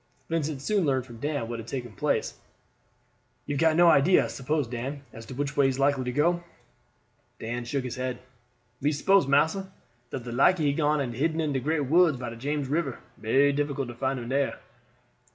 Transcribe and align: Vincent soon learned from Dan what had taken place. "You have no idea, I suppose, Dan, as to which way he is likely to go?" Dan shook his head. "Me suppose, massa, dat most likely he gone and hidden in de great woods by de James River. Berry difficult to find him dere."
Vincent 0.29 0.63
soon 0.63 0.83
learned 0.83 1.05
from 1.05 1.19
Dan 1.19 1.47
what 1.47 1.59
had 1.59 1.67
taken 1.67 1.91
place. 1.91 2.33
"You 3.45 3.55
have 3.57 3.75
no 3.77 3.87
idea, 3.87 4.23
I 4.23 4.29
suppose, 4.29 4.65
Dan, 4.67 5.03
as 5.13 5.27
to 5.27 5.35
which 5.35 5.55
way 5.55 5.65
he 5.65 5.69
is 5.69 5.77
likely 5.77 6.05
to 6.05 6.11
go?" 6.11 6.43
Dan 7.37 7.65
shook 7.65 7.83
his 7.83 7.97
head. 7.97 8.17
"Me 8.81 8.91
suppose, 8.91 9.27
massa, 9.27 9.71
dat 10.09 10.25
most 10.25 10.33
likely 10.33 10.65
he 10.65 10.73
gone 10.73 11.01
and 11.01 11.13
hidden 11.13 11.39
in 11.39 11.53
de 11.53 11.59
great 11.59 11.85
woods 11.85 12.17
by 12.17 12.29
de 12.31 12.35
James 12.35 12.67
River. 12.67 12.97
Berry 13.15 13.53
difficult 13.53 13.89
to 13.89 13.93
find 13.93 14.17
him 14.17 14.29
dere." 14.29 14.57